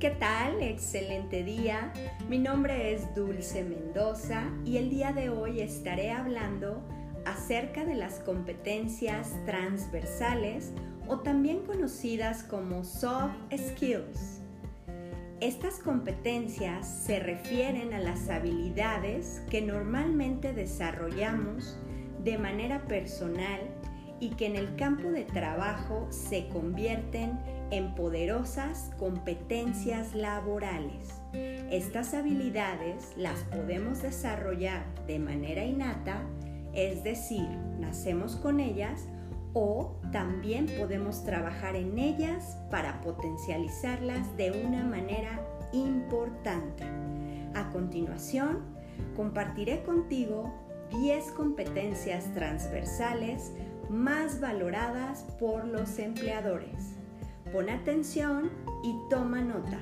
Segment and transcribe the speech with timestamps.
[0.00, 0.62] ¿Qué tal?
[0.62, 1.92] Excelente día.
[2.26, 6.82] Mi nombre es Dulce Mendoza y el día de hoy estaré hablando
[7.26, 10.72] acerca de las competencias transversales
[11.06, 14.40] o también conocidas como soft skills.
[15.42, 21.78] Estas competencias se refieren a las habilidades que normalmente desarrollamos
[22.24, 23.60] de manera personal
[24.18, 27.59] y que en el campo de trabajo se convierten en
[27.94, 31.08] poderosas competencias laborales.
[31.70, 36.22] Estas habilidades las podemos desarrollar de manera innata,
[36.72, 39.06] es decir, nacemos con ellas,
[39.52, 46.84] o también podemos trabajar en ellas para potencializarlas de una manera importante.
[47.54, 48.64] A continuación,
[49.16, 50.52] compartiré contigo
[50.90, 53.52] 10 competencias transversales
[53.88, 56.99] más valoradas por los empleadores.
[57.52, 58.48] Pon atención
[58.84, 59.80] y toma nota.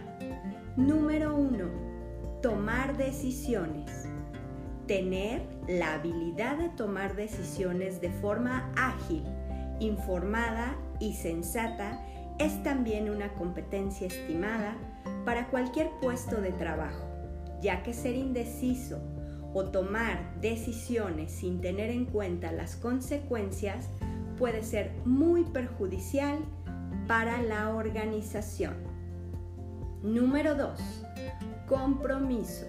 [0.79, 2.41] Número 1.
[2.41, 4.09] Tomar decisiones.
[4.87, 9.23] Tener la habilidad de tomar decisiones de forma ágil,
[9.81, 12.03] informada y sensata
[12.39, 14.75] es también una competencia estimada
[15.27, 17.05] para cualquier puesto de trabajo,
[17.61, 18.99] ya que ser indeciso
[19.53, 23.91] o tomar decisiones sin tener en cuenta las consecuencias
[24.39, 26.39] puede ser muy perjudicial
[27.09, 28.75] para la organización.
[30.03, 31.07] Número 2.
[31.67, 32.67] Compromiso.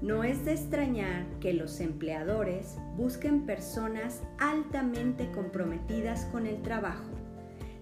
[0.00, 7.10] No es de extrañar que los empleadores busquen personas altamente comprometidas con el trabajo,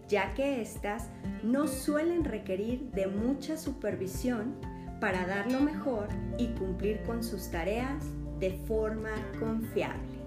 [0.08, 1.10] ya que éstas
[1.42, 4.54] no suelen requerir de mucha supervisión
[4.98, 8.02] para dar lo mejor y cumplir con sus tareas
[8.40, 10.22] de forma confiable.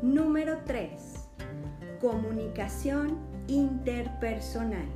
[0.00, 1.30] Número 3
[2.00, 4.88] Comunicación interpersonal.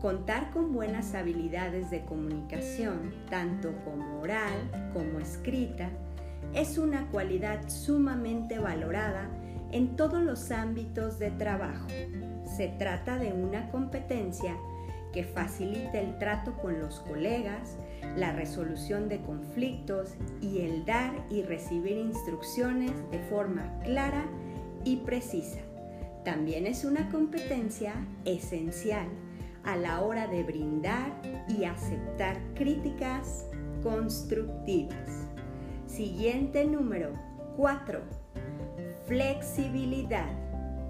[0.00, 5.90] Contar con buenas habilidades de comunicación, tanto como oral como escrita,
[6.54, 9.28] es una cualidad sumamente valorada
[9.72, 11.88] en todos los ámbitos de trabajo.
[12.44, 14.56] Se trata de una competencia
[15.12, 17.76] que facilita el trato con los colegas,
[18.16, 24.26] la resolución de conflictos y el dar y recibir instrucciones de forma clara
[24.84, 25.67] y precisa.
[26.24, 29.08] También es una competencia esencial
[29.64, 31.12] a la hora de brindar
[31.48, 33.46] y aceptar críticas
[33.82, 35.26] constructivas.
[35.86, 37.12] Siguiente número
[37.56, 38.00] 4.
[39.06, 40.28] Flexibilidad.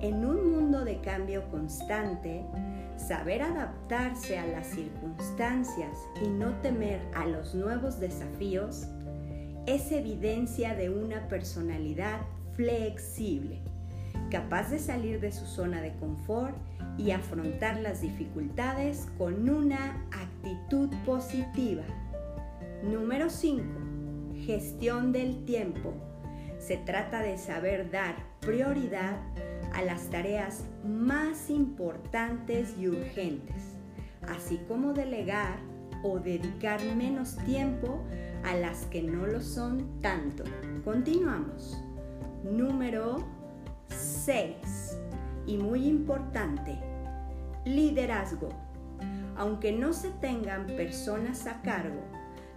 [0.00, 2.44] En un mundo de cambio constante,
[2.96, 8.86] saber adaptarse a las circunstancias y no temer a los nuevos desafíos
[9.66, 12.20] es evidencia de una personalidad
[12.52, 13.60] flexible
[14.30, 16.56] capaz de salir de su zona de confort
[16.96, 21.84] y afrontar las dificultades con una actitud positiva.
[22.82, 23.64] Número 5.
[24.44, 25.94] Gestión del tiempo.
[26.58, 29.16] Se trata de saber dar prioridad
[29.74, 33.76] a las tareas más importantes y urgentes,
[34.26, 35.58] así como delegar
[36.02, 38.02] o dedicar menos tiempo
[38.44, 40.44] a las que no lo son tanto.
[40.84, 41.82] Continuamos.
[42.44, 43.38] Número
[44.28, 44.98] 6.
[45.46, 46.78] Y muy importante,
[47.64, 48.50] liderazgo.
[49.38, 52.02] Aunque no se tengan personas a cargo,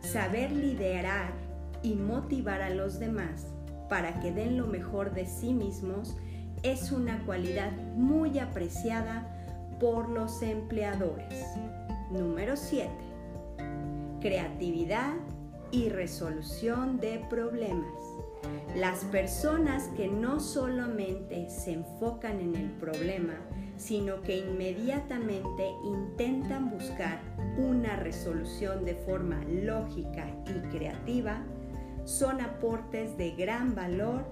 [0.01, 1.31] saber liderar
[1.81, 3.53] y motivar a los demás
[3.87, 6.17] para que den lo mejor de sí mismos
[6.61, 9.25] es una cualidad muy apreciada
[9.79, 11.45] por los empleadores.
[12.11, 12.89] Número 7.
[14.19, 15.13] Creatividad
[15.71, 18.03] y resolución de problemas.
[18.75, 23.33] Las personas que no solamente se enfocan en el problema,
[23.77, 27.19] sino que inmediatamente intentan buscar
[27.57, 31.43] una resolución de forma lógica y creativa,
[32.05, 34.25] son aportes de gran valor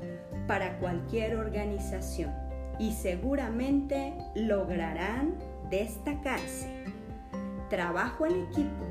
[0.47, 2.31] para cualquier organización
[2.79, 5.35] y seguramente lograrán
[5.69, 6.85] destacarse.
[7.69, 8.85] Trabajo en equipo.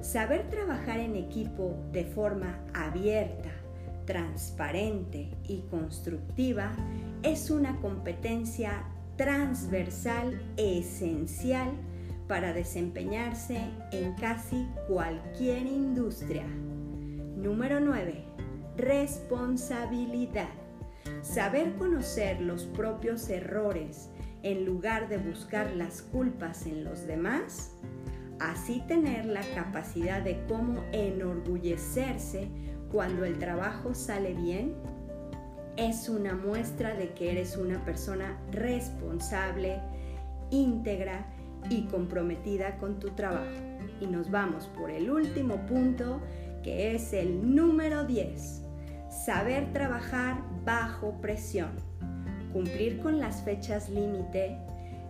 [0.00, 3.50] Saber trabajar en equipo de forma abierta,
[4.08, 6.72] transparente y constructiva
[7.22, 8.84] es una competencia
[9.16, 11.72] transversal esencial
[12.26, 13.60] para desempeñarse
[13.92, 16.46] en casi cualquier industria.
[17.36, 18.24] Número 9.
[18.78, 20.48] Responsabilidad.
[21.20, 24.08] Saber conocer los propios errores
[24.42, 27.76] en lugar de buscar las culpas en los demás.
[28.40, 32.48] Así tener la capacidad de cómo enorgullecerse
[32.90, 34.74] cuando el trabajo sale bien,
[35.76, 39.80] es una muestra de que eres una persona responsable,
[40.50, 41.26] íntegra
[41.70, 43.46] y comprometida con tu trabajo.
[44.00, 46.20] Y nos vamos por el último punto,
[46.62, 48.62] que es el número 10.
[49.24, 51.70] Saber trabajar bajo presión.
[52.52, 54.58] Cumplir con las fechas límite,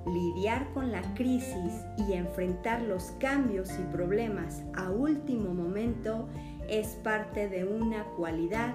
[0.07, 6.29] lidiar con la crisis y enfrentar los cambios y problemas a último momento
[6.69, 8.75] es parte de una cualidad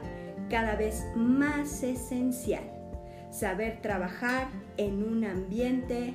[0.50, 2.64] cada vez más esencial.
[3.32, 4.48] Saber trabajar
[4.78, 6.14] en un ambiente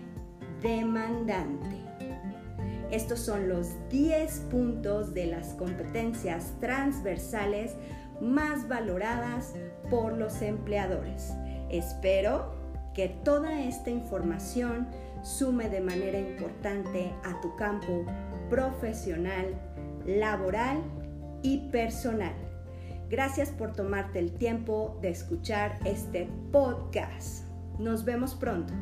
[0.62, 1.76] demandante.
[2.90, 7.74] Estos son los 10 puntos de las competencias transversales
[8.20, 9.54] más valoradas
[9.90, 11.32] por los empleadores.
[11.70, 12.54] Espero
[12.94, 14.88] que toda esta información
[15.22, 18.04] sume de manera importante a tu campo
[18.48, 19.54] profesional,
[20.06, 20.82] laboral
[21.42, 22.34] y personal.
[23.08, 27.46] Gracias por tomarte el tiempo de escuchar este podcast.
[27.78, 28.74] Nos vemos pronto.